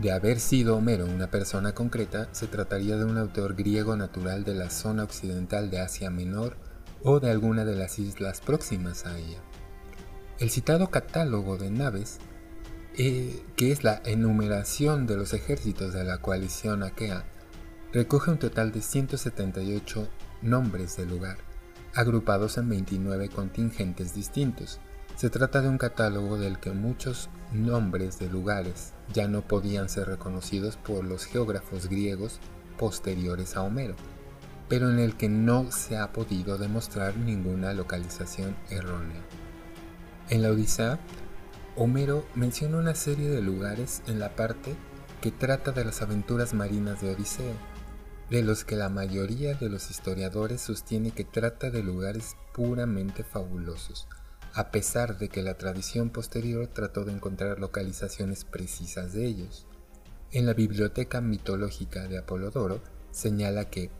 [0.00, 4.54] de haber sido Homero una persona concreta, se trataría de un autor griego natural de
[4.54, 6.56] la zona occidental de Asia Menor
[7.02, 9.38] o de alguna de las islas próximas a ella.
[10.38, 12.18] El citado catálogo de naves,
[12.96, 17.24] eh, que es la enumeración de los ejércitos de la coalición aquea,
[17.92, 20.08] recoge un total de 178
[20.40, 21.36] nombres de lugar,
[21.94, 24.80] agrupados en 29 contingentes distintos.
[25.16, 30.08] Se trata de un catálogo del que muchos nombres de lugares ya no podían ser
[30.08, 32.40] reconocidos por los geógrafos griegos
[32.78, 33.94] posteriores a Homero,
[34.68, 39.20] pero en el que no se ha podido demostrar ninguna localización errónea.
[40.28, 40.98] En la Odisea,
[41.76, 44.74] Homero menciona una serie de lugares en la parte
[45.20, 47.54] que trata de las aventuras marinas de Odiseo,
[48.28, 54.08] de los que la mayoría de los historiadores sostiene que trata de lugares puramente fabulosos,
[54.54, 59.66] a pesar de que la tradición posterior trató de encontrar localizaciones precisas de ellos.
[60.30, 63.90] En la biblioteca mitológica de Apolodoro señala que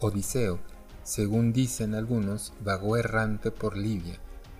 [0.00, 0.60] Odiseo,
[1.04, 4.18] según dicen algunos, vagó errante por Libia,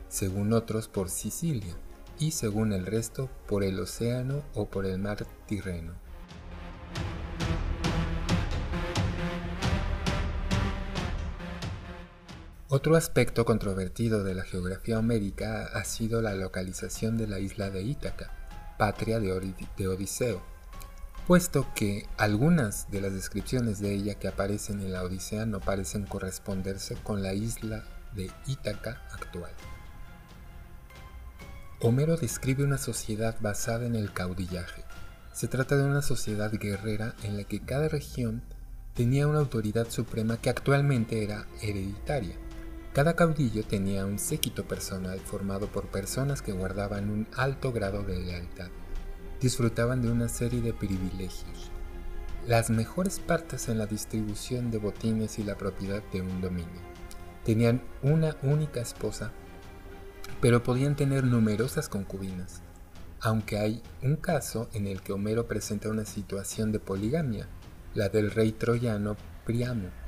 [0.08, 1.74] según otros por Sicilia,
[2.18, 5.94] y según el resto por el océano o por el mar Tirreno.
[12.74, 17.82] Otro aspecto controvertido de la geografía homérica ha sido la localización de la isla de
[17.82, 18.30] Ítaca,
[18.78, 19.30] patria de,
[19.88, 20.40] Odiseo,
[21.26, 26.06] puesto que algunas de las descripciones de ella que aparecen en la Odisea no parecen
[26.06, 29.52] corresponderse con la isla de Ítaca actual.
[31.80, 34.82] Homero describe una sociedad basada en el caudillaje.
[35.34, 38.42] Se trata de una sociedad guerrera en la que cada región
[38.94, 42.34] tenía una autoridad suprema que actualmente era hereditaria.
[42.92, 48.20] Cada caudillo tenía un séquito personal formado por personas que guardaban un alto grado de
[48.20, 48.68] lealtad.
[49.40, 51.70] Disfrutaban de una serie de privilegios.
[52.46, 56.82] Las mejores partes en la distribución de botines y la propiedad de un dominio.
[57.44, 59.32] Tenían una única esposa,
[60.42, 62.60] pero podían tener numerosas concubinas,
[63.20, 67.48] aunque hay un caso en el que Homero presenta una situación de poligamia,
[67.94, 70.01] la del rey troyano Priamo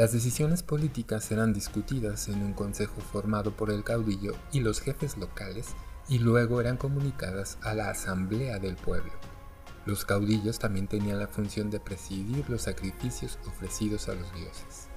[0.00, 5.18] las decisiones políticas eran discutidas en un consejo formado por el caudillo y los jefes
[5.18, 5.74] locales
[6.08, 9.12] y luego eran comunicadas a la asamblea del pueblo.
[9.84, 14.88] Los caudillos también tenían la función de presidir los sacrificios ofrecidos a los dioses.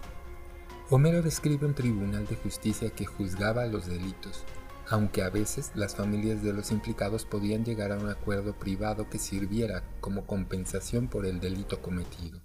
[0.89, 4.45] Homero describe un tribunal de justicia que juzgaba los delitos,
[4.87, 9.19] aunque a veces las familias de los implicados podían llegar a un acuerdo privado que
[9.19, 12.39] sirviera como compensación por el delito cometido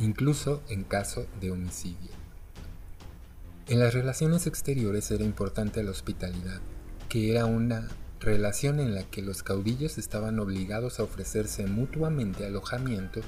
[0.00, 2.10] incluso en caso de homicidio.
[3.68, 6.60] En las relaciones exteriores era importante la hospitalidad,
[7.08, 13.20] que era una relación en la que los caudillos estaban obligados a ofrecerse mutuamente alojamiento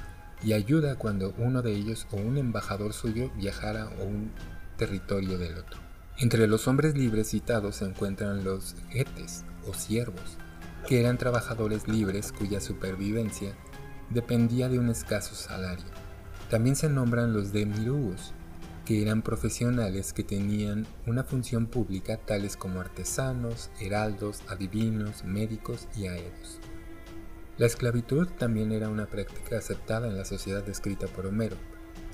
[0.43, 4.31] y ayuda cuando uno de ellos o un embajador suyo viajara a un
[4.77, 5.79] territorio del otro.
[6.17, 10.37] Entre los hombres libres citados se encuentran los etes o siervos,
[10.87, 13.55] que eran trabajadores libres cuya supervivencia
[14.09, 16.02] dependía de un escaso salario.
[16.49, 18.33] También se nombran los demiurgos,
[18.85, 26.07] que eran profesionales que tenían una función pública tales como artesanos, heraldos, adivinos, médicos y
[26.07, 26.59] aeros.
[27.57, 31.55] La esclavitud también era una práctica aceptada en la sociedad descrita por Homero.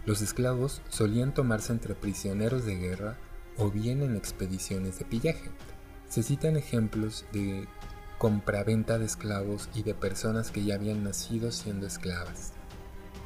[0.05, 3.17] Los esclavos solían tomarse entre prisioneros de guerra
[3.57, 5.49] o bien en expediciones de pillaje.
[6.07, 7.67] Se citan ejemplos de
[8.17, 12.53] compraventa de esclavos y de personas que ya habían nacido siendo esclavas.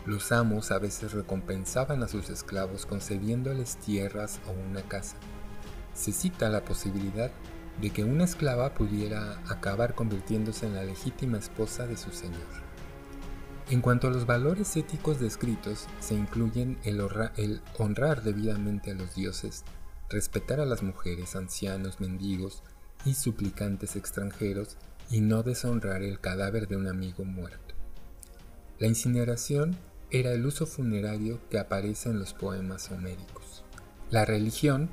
[0.05, 5.15] Los amos a veces recompensaban a sus esclavos concediéndoles tierras o una casa.
[5.93, 7.31] Se cita la posibilidad
[7.81, 12.63] de que una esclava pudiera acabar convirtiéndose en la legítima esposa de su señor.
[13.69, 16.99] En cuanto a los valores éticos descritos, se incluyen el,
[17.77, 19.63] honrar debidamente a los dioses,
[20.09, 22.61] respetar a las mujeres, ancianos, mendigos
[23.05, 24.77] y suplicantes extranjeros
[25.09, 27.73] y no deshonrar el cadáver de un amigo muerto.
[28.79, 29.77] La incineración
[30.13, 33.63] era el uso funerario que aparece en los poemas homéricos.
[34.11, 34.91] La religión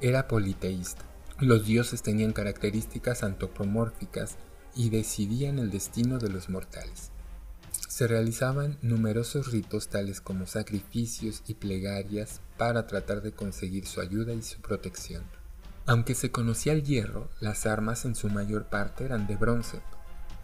[0.00, 1.02] era politeísta.
[1.40, 4.36] Los dioses tenían características antropomórficas
[4.76, 7.10] y decidían el destino de los mortales.
[7.88, 14.34] Se realizaban numerosos ritos tales como sacrificios y plegarias para tratar de conseguir su ayuda
[14.34, 15.24] y su protección.
[15.86, 19.80] Aunque se conocía el hierro, las armas en su mayor parte eran de bronce.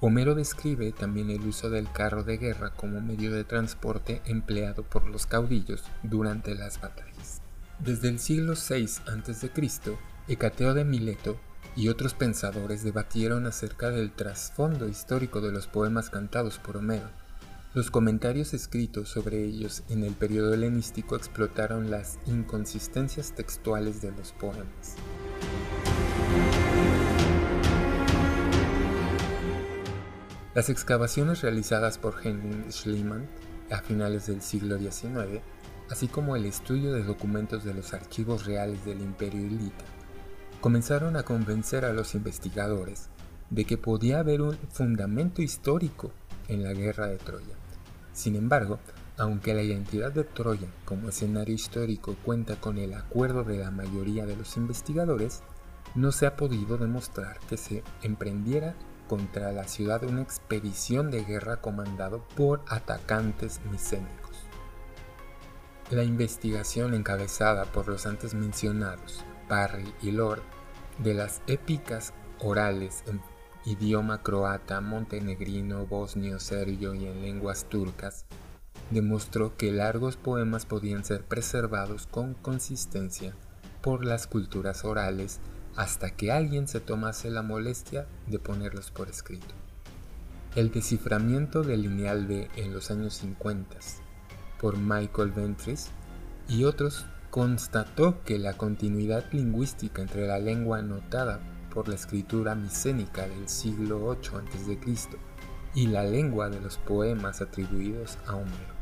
[0.06, 5.04] Homero describe también el uso del carro de guerra como medio de transporte empleado por
[5.08, 7.42] los caudillos durante las batallas.
[7.80, 9.50] Desde el siglo VI a.C.,
[10.28, 11.40] Hecateo de Mileto
[11.74, 17.10] y otros pensadores debatieron acerca del trasfondo histórico de los poemas cantados por Homero.
[17.74, 24.30] Los comentarios escritos sobre ellos en el periodo helenístico explotaron las inconsistencias textuales de los
[24.30, 24.94] poemas.
[30.56, 33.26] Las excavaciones realizadas por Henry Schliemann
[33.70, 35.42] a finales del siglo XIX,
[35.90, 39.84] así como el estudio de documentos de los archivos reales del Imperio Elita,
[40.62, 43.10] comenzaron a convencer a los investigadores
[43.50, 46.10] de que podía haber un fundamento histórico
[46.48, 47.54] en la guerra de Troya.
[48.14, 48.78] Sin embargo,
[49.18, 54.24] aunque la identidad de Troya como escenario histórico cuenta con el acuerdo de la mayoría
[54.24, 55.42] de los investigadores,
[55.94, 58.74] no se ha podido demostrar que se emprendiera
[59.06, 64.46] contra la ciudad una expedición de guerra comandado por atacantes micénicos.
[65.90, 70.42] La investigación encabezada por los antes mencionados, Parry y Lord,
[70.98, 73.20] de las épicas orales en
[73.64, 78.24] idioma croata, montenegrino, bosnio, serbio y en lenguas turcas,
[78.90, 83.34] demostró que largos poemas podían ser preservados con consistencia
[83.80, 85.40] por las culturas orales
[85.76, 89.54] hasta que alguien se tomase la molestia de ponerlos por escrito.
[90.54, 93.76] El desciframiento del lineal B en los años 50
[94.58, 95.90] por Michael Ventris
[96.48, 101.40] y otros constató que la continuidad lingüística entre la lengua anotada
[101.72, 104.78] por la escritura micénica del siglo VIII a.C.
[105.74, 108.74] y la lengua de los poemas atribuidos a Homero.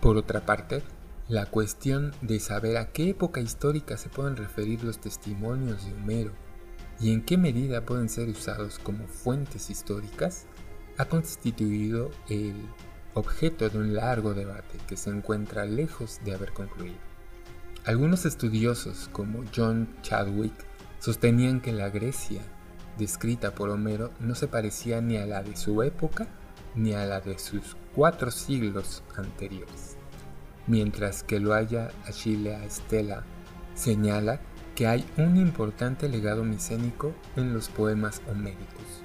[0.00, 0.82] Por otra parte,
[1.28, 6.30] la cuestión de saber a qué época histórica se pueden referir los testimonios de Homero
[7.00, 10.46] y en qué medida pueden ser usados como fuentes históricas
[10.98, 12.54] ha constituido el
[13.14, 16.98] objeto de un largo debate que se encuentra lejos de haber concluido.
[17.84, 20.54] Algunos estudiosos, como John Chadwick,
[21.00, 22.42] sostenían que la Grecia
[22.98, 26.28] descrita por Homero no se parecía ni a la de su época
[26.76, 29.95] ni a la de sus cuatro siglos anteriores
[30.66, 33.24] mientras que lo haya Achille Estela
[33.74, 34.40] señala
[34.74, 39.02] que hay un importante legado micénico en los poemas homéricos.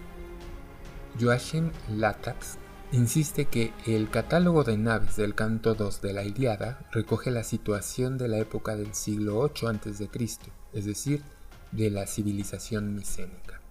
[1.20, 2.58] Joachim Latax
[2.92, 8.18] insiste que el catálogo de naves del canto 2 de la Iliada recoge la situación
[8.18, 10.10] de la época del siglo 8 a.C.,
[10.74, 11.24] es decir,
[11.72, 13.62] de la civilización micénica.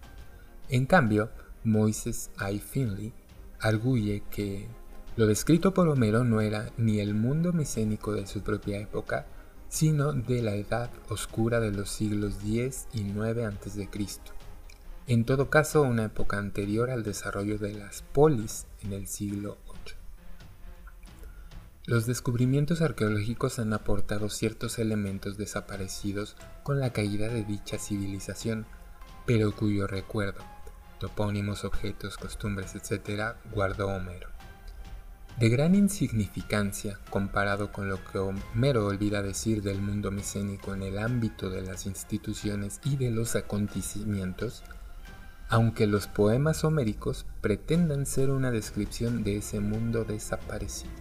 [0.68, 1.30] En cambio,
[1.64, 2.58] Moises I.
[2.58, 3.12] Finley
[3.60, 4.68] arguye que
[5.16, 9.26] lo descrito por Homero no era ni el mundo micénico de su propia época,
[9.68, 13.88] sino de la edad oscura de los siglos X y IX a.C.
[15.08, 19.94] En todo caso, una época anterior al desarrollo de las polis en el siglo VIII.
[21.86, 28.64] Los descubrimientos arqueológicos han aportado ciertos elementos desaparecidos con la caída de dicha civilización,
[29.26, 30.40] pero cuyo recuerdo,
[31.00, 34.39] topónimos, objetos, costumbres, etc., guardó Homero
[35.38, 40.98] de gran insignificancia comparado con lo que Homero olvida decir del mundo micénico en el
[40.98, 44.62] ámbito de las instituciones y de los acontecimientos,
[45.48, 50.92] aunque los poemas homéricos pretendan ser una descripción de ese mundo desaparecido.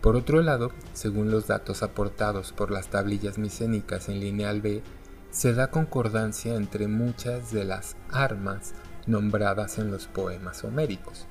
[0.00, 4.82] Por otro lado, según los datos aportados por las tablillas micénicas en lineal B,
[5.30, 8.74] se da concordancia entre muchas de las armas
[9.06, 11.26] nombradas en los poemas homéricos,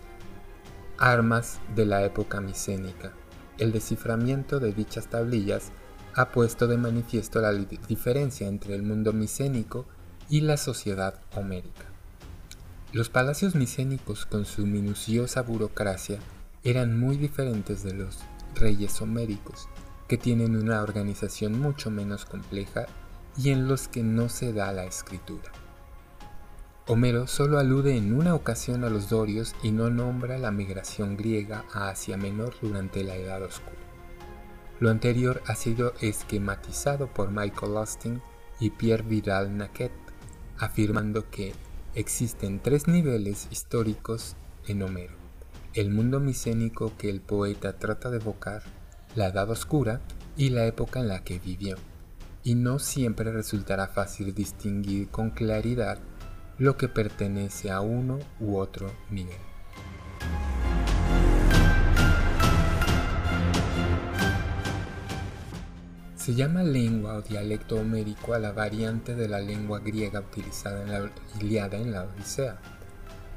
[0.97, 3.13] armas de la época micénica.
[3.57, 5.71] El desciframiento de dichas tablillas
[6.15, 9.85] ha puesto de manifiesto la diferencia entre el mundo micénico
[10.29, 11.85] y la sociedad homérica.
[12.91, 16.19] Los palacios micénicos con su minuciosa burocracia
[16.63, 18.19] eran muy diferentes de los
[18.55, 19.67] reyes homéricos,
[20.07, 22.85] que tienen una organización mucho menos compleja
[23.37, 25.51] y en los que no se da la escritura.
[26.89, 31.65] Homero solo alude en una ocasión a los dorios y no nombra la migración griega
[31.73, 33.75] a Asia Menor durante la Edad Oscura.
[34.79, 38.21] Lo anterior ha sido esquematizado por Michael Austin
[38.61, 39.91] y Pierre Vidal-Naquet,
[40.57, 41.51] afirmando que
[41.93, 45.15] existen tres niveles históricos en Homero.
[45.73, 48.63] El mundo micénico que el poeta trata de evocar,
[49.13, 49.99] la Edad Oscura
[50.37, 51.75] y la época en la que vivió.
[52.45, 55.99] Y no siempre resultará fácil distinguir con claridad
[56.59, 59.37] lo que pertenece a uno u otro nivel.
[66.15, 70.91] Se llama lengua o dialecto homérico a la variante de la lengua griega utilizada en
[70.91, 72.59] la Iliada en la Odisea.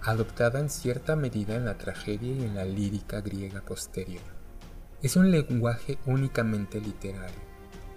[0.03, 4.23] adoptada en cierta medida en la tragedia y en la lírica griega posterior.
[5.03, 7.39] Es un lenguaje únicamente literario,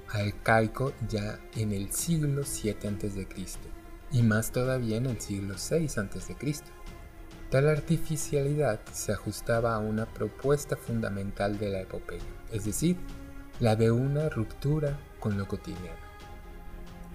[0.10, 3.83] arcaico ya en el siglo VII a.C.
[4.14, 6.38] y más todavía en el siglo VI a.C.
[7.50, 12.96] Tal artificialidad se ajustaba a una propuesta fundamental de la epopeya, es decir,
[13.60, 16.04] la de una ruptura con lo cotidiano.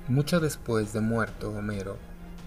[0.09, 1.97] Mucho después de muerto Homero,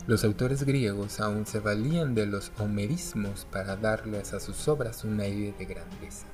[0.08, 5.20] los autores griegos aún se valían de los homerismos para darles a sus obras un
[5.20, 6.26] aire de grandeza.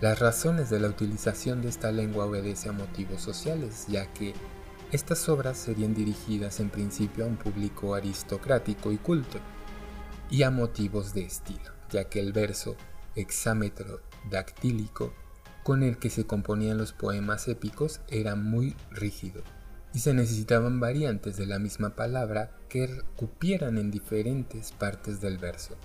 [0.00, 4.34] Las razones de la utilización de esta lengua obedece a motivos sociales, ya que
[4.92, 9.38] estas obras serían dirigidas en principio a un público aristocrático y culto,
[10.30, 12.76] y a motivos de estilo, ya que el verso
[13.16, 15.12] hexámetro dactílico
[15.62, 19.42] con el que se componían los poemas épicos era muy rígido
[19.94, 25.76] y se necesitaban variantes de la misma palabra que cupieran en diferentes partes del verso.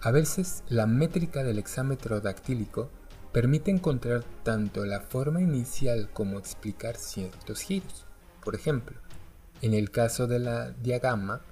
[0.00, 2.90] A veces la métrica del hexámetro dactílico
[3.32, 8.06] permite encontrar tanto la forma inicial como explicar ciertos giros.
[8.44, 8.96] Por ejemplo,
[9.60, 11.42] en el caso de la diagama,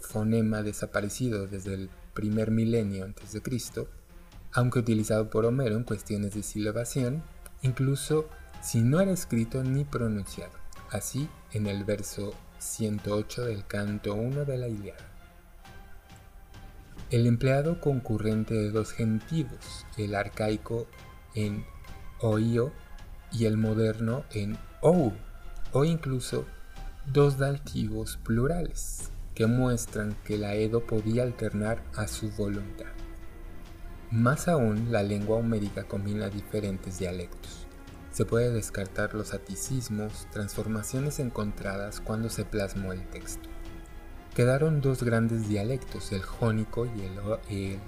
[0.00, 3.88] fonema desaparecido desde el primer milenio antes de Cristo,
[4.52, 7.22] aunque utilizado por Homero en cuestiones de silabación,
[7.62, 8.28] incluso
[8.62, 10.52] si no era escrito ni pronunciado,
[10.90, 15.04] así en el verso 108 del canto 1 de la Iliada.
[17.10, 20.88] El empleado concurrente de dos gentivos, el arcaico
[21.36, 21.64] en
[22.20, 22.72] oio
[23.30, 25.12] y el moderno en ou,
[25.72, 26.44] o incluso
[27.06, 32.86] dos dativos plurales, que muestran que la Edo podía alternar a su voluntad.
[34.10, 37.66] Más aún, la lengua homérica combina diferentes dialectos.
[38.12, 43.48] Se puede descartar los aticismos, transformaciones encontradas cuando se plasmó el texto.
[44.34, 47.78] Quedaron dos grandes dialectos, el jónico y el,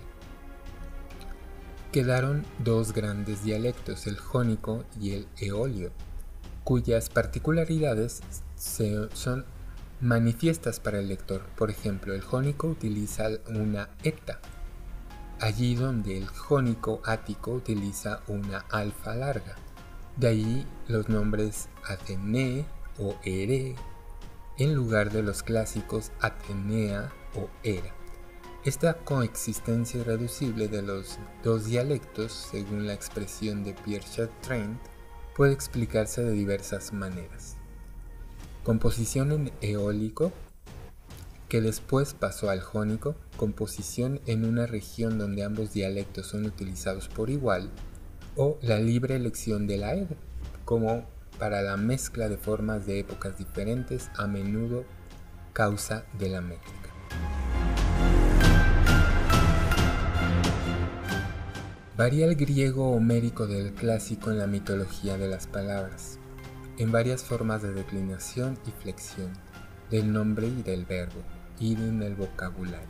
[1.92, 5.90] Quedaron dos grandes dialectos, el jónico y el eolio,
[6.62, 8.20] cuyas particularidades
[8.56, 9.46] son
[10.00, 11.42] manifiestas para el lector.
[11.56, 14.38] Por ejemplo, el jónico utiliza una eta,
[15.40, 19.56] allí donde el jónico ático utiliza una alfa larga.
[20.16, 22.66] De ahí los nombres Atenea
[22.98, 23.76] o Ere
[24.58, 27.97] en lugar de los clásicos Atenea o Era.
[28.68, 34.78] Esta coexistencia irreducible de los dos dialectos, según la expresión de Pierre Chatrain,
[35.34, 37.56] puede explicarse de diversas maneras.
[38.64, 40.32] Composición en eólico,
[41.48, 47.30] que después pasó al jónico, composición en una región donde ambos dialectos son utilizados por
[47.30, 47.70] igual,
[48.36, 50.08] o la libre elección de la ed,
[50.66, 51.06] como
[51.38, 54.84] para la mezcla de formas de épocas diferentes, a menudo
[55.54, 57.47] causa de la métrica.
[61.98, 66.20] Varía el griego homérico del clásico en la mitología de las palabras
[66.76, 69.32] en varias formas de declinación y flexión
[69.90, 71.20] del nombre y del verbo,
[71.58, 72.86] y en el vocabulario.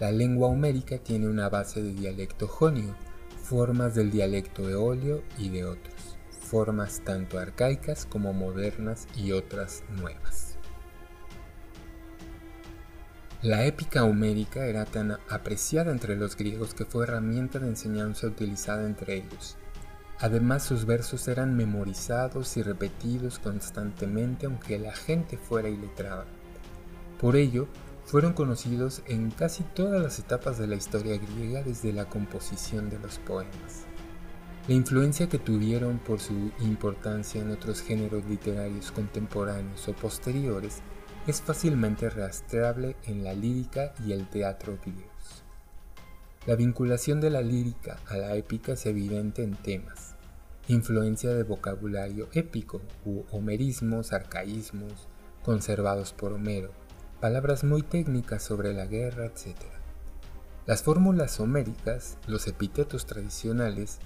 [0.00, 2.96] La lengua homérica tiene una base de dialecto jonio,
[3.40, 10.47] formas del dialecto eolio y de otros, formas tanto arcaicas como modernas y otras nuevas.
[13.42, 18.84] La épica homérica era tan apreciada entre los griegos que fue herramienta de enseñanza utilizada
[18.84, 19.56] entre ellos,
[20.20, 26.26] Además sus versos eran memorizados y repetidos constantemente aunque la gente fuera iletrada.
[27.20, 27.68] Por ello,
[28.04, 32.98] fueron conocidos en casi todas las etapas de la historia griega desde la composición de
[32.98, 33.84] los poemas.
[34.66, 40.82] La influencia que tuvieron por su importancia en otros géneros literarios contemporáneos o posteriores
[41.28, 45.44] es fácilmente rastreable en la lírica y el teatro griegos.
[46.46, 50.14] La vinculación de la lírica a la épica es evidente en temas,
[50.68, 55.06] influencia de vocabulario épico u homerismos, arcaísmos
[55.44, 56.70] conservados por Homero,
[57.20, 59.54] palabras muy técnicas sobre la guerra, etc.
[60.64, 63.98] Las fórmulas homéricas, los epítetos tradicionales,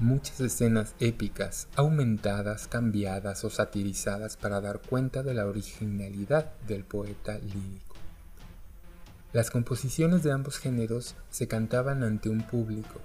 [0.00, 7.38] muchas escenas épicas aumentadas, cambiadas o satirizadas para dar cuenta de la originalidad del poeta
[7.38, 7.96] lírico.
[9.32, 13.00] Las composiciones de ambos géneros se cantaban ante un público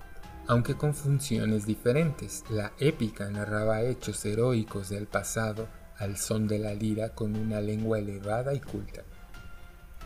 [0.47, 2.43] aunque con funciones diferentes.
[2.49, 5.67] La épica narraba hechos heroicos del pasado
[5.97, 9.03] al son de la lira con una lengua elevada y culta.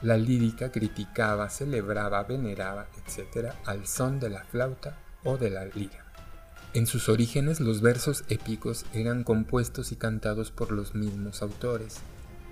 [0.03, 3.53] La lírica criticaba, celebraba, veneraba, etc.
[3.65, 6.06] al son de la flauta o de la lira.
[6.73, 11.97] En sus orígenes los versos épicos eran compuestos y cantados por los mismos autores.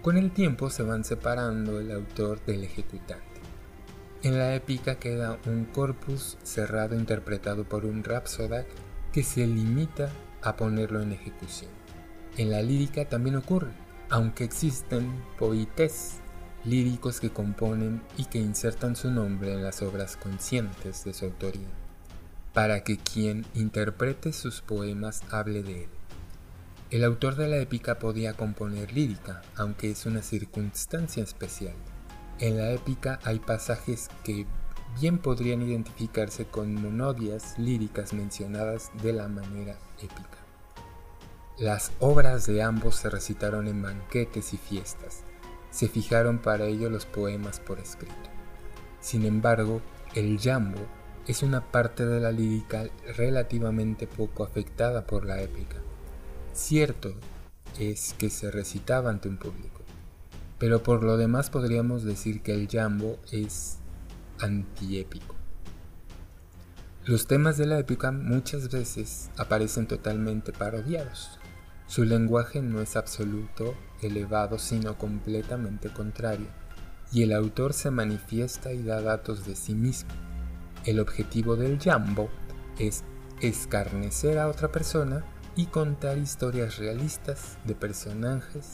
[0.01, 3.24] Con el tiempo se van separando el autor del ejecutante.
[4.24, 8.66] En la épica queda un corpus cerrado interpretado por un rapsoda
[9.11, 10.09] que se limita
[10.41, 11.72] a ponerlo en ejecución.
[12.38, 13.72] En la lírica también ocurre,
[14.09, 16.22] aunque existen poetes
[16.63, 21.68] líricos que componen y que insertan su nombre en las obras conscientes de su autoría,
[22.56, 25.89] para que quien interprete sus poemas hable de él.
[26.89, 31.76] El autor de la épica podía componer lírica, aunque es una circunstancia especial.
[32.39, 34.45] En la épica hay pasajes que
[34.97, 40.39] bien podrían identificarse con monodias líricas mencionadas de la manera épica.
[41.58, 45.24] Las obras de ambos se recitaron en banquetes y fiestas,
[45.72, 48.30] se fijaron para ello los poemas por escrito.
[49.01, 49.82] Sin embargo,
[50.14, 50.80] el jambo
[51.28, 55.78] es una parte de la lírica relativamente poco afectada por la épica.
[56.53, 57.13] Cierto
[57.80, 59.82] es que se recitaba ante un público,
[60.59, 63.78] pero por lo demás podríamos decir que el jambo es
[64.39, 65.36] antiépico.
[67.05, 71.39] Los temas de la épica muchas veces aparecen totalmente parodiados.
[71.88, 76.47] Su lenguaje no es absoluto, elevado, sino completamente contrario,
[77.11, 80.09] y el autor se manifiesta y da datos de sí mismo.
[80.86, 82.30] El objetivo del jambo
[82.78, 83.04] es
[83.42, 85.26] escarnecer a otra persona
[85.56, 88.74] y contar historias realistas de personajes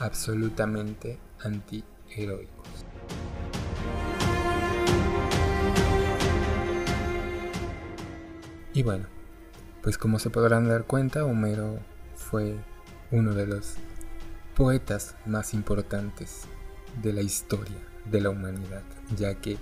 [0.00, 2.66] absolutamente antiheroicos.
[8.74, 9.06] Y bueno,
[9.82, 11.78] pues como se podrán dar cuenta, Homero
[12.16, 12.56] fue
[13.12, 13.76] uno de los
[14.56, 16.42] poetas más importantes
[17.02, 17.78] de la historia
[18.10, 18.82] de la humanidad,
[19.16, 19.58] ya que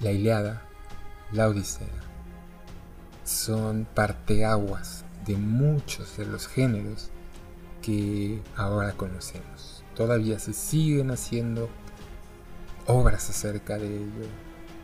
[0.00, 0.62] la Iliada,
[1.32, 1.88] la Odisea,
[3.24, 7.10] son parteaguas de muchos de los géneros
[7.82, 9.84] que ahora conocemos.
[9.94, 11.68] Todavía se siguen haciendo
[12.86, 14.26] obras acerca de ello,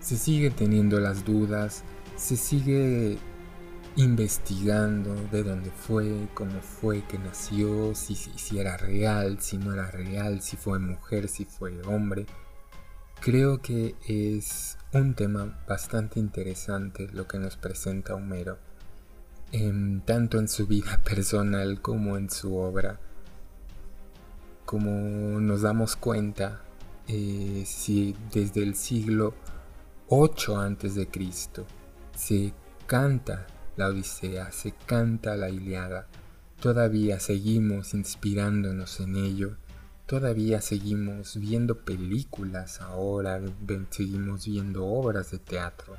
[0.00, 1.84] se siguen teniendo las dudas,
[2.16, 3.18] se sigue
[3.96, 9.90] investigando de dónde fue, cómo fue que nació, si, si, era real, si no era
[9.90, 12.26] real, si fue mujer, si fue hombre.
[13.22, 18.58] Creo que es un tema bastante interesante lo que nos presenta Homero,
[20.04, 22.98] tanto en su vida personal como en su obra.
[24.64, 26.62] Como nos damos cuenta,
[27.06, 29.34] eh, si desde el siglo
[30.08, 31.64] 8 antes de Cristo
[32.16, 32.52] se
[32.88, 33.46] canta
[33.76, 36.08] la Odisea, se canta la Iliada,
[36.60, 39.58] todavía seguimos inspirándonos en ello,
[40.12, 43.40] todavía seguimos viendo películas ahora,
[43.88, 45.96] seguimos viendo obras de teatro.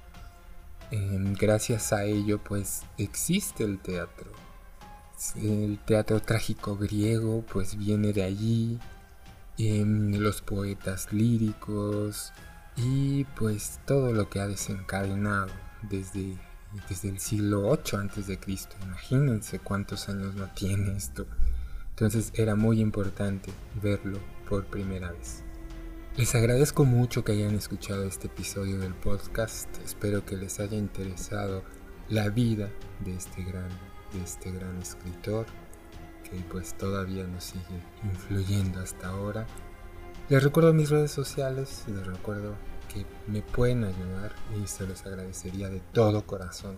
[0.91, 4.31] Em, gracias a ello pues existe el teatro.
[5.35, 8.77] El teatro trágico griego pues viene de allí,
[9.57, 12.33] em, los poetas líricos
[12.77, 15.51] y pues todo lo que ha desencadenado
[15.89, 16.37] desde
[16.87, 18.75] desde el siglo 8 antes de Cristo.
[18.83, 21.25] Imagínense cuántos años no tiene esto.
[21.93, 24.19] Entonces era muy importante verlo
[24.49, 25.43] por primera vez.
[26.17, 29.69] Les agradezco mucho que hayan escuchado este episodio del podcast.
[29.83, 31.63] Espero que les haya interesado
[32.09, 32.69] la vida
[33.05, 33.69] de este gran,
[34.13, 35.45] de este gran escritor
[36.23, 39.45] que pues todavía nos sigue influyendo hasta ahora.
[40.29, 42.55] Les recuerdo mis redes sociales, les recuerdo
[43.27, 46.77] me pueden ayudar y se los agradecería de todo corazón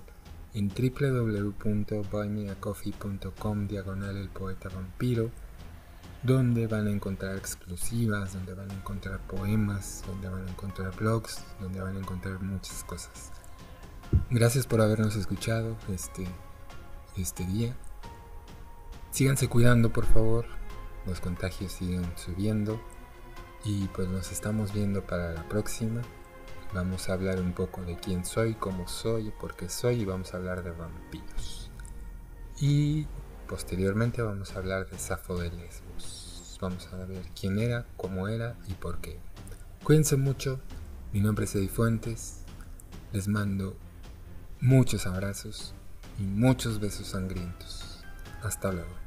[0.55, 5.29] en www.buymeacoffee.com diagonal el poeta vampiro
[6.23, 11.43] donde van a encontrar exclusivas, donde van a encontrar poemas, donde van a encontrar blogs,
[11.59, 13.31] donde van a encontrar muchas cosas.
[14.31, 16.25] Gracias por habernos escuchado este,
[17.15, 17.75] este día.
[19.11, 20.47] Síganse cuidando por favor,
[21.05, 22.81] los contagios siguen subiendo.
[23.63, 26.01] Y pues nos estamos viendo para la próxima.
[26.75, 30.33] Vamos a hablar un poco de quién soy, cómo soy, por qué soy y vamos
[30.33, 31.71] a hablar de vampiros.
[32.59, 33.07] Y
[33.47, 36.57] posteriormente vamos a hablar de Safo de Lesbos.
[36.59, 39.17] Vamos a ver quién era, cómo era y por qué.
[39.85, 40.59] Cuídense mucho.
[41.13, 42.41] Mi nombre es Eddie Fuentes.
[43.13, 43.77] Les mando
[44.59, 45.73] muchos abrazos
[46.19, 48.03] y muchos besos sangrientos.
[48.43, 49.04] Hasta luego.